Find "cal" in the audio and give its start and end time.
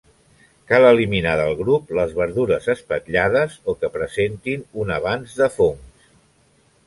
0.69-0.85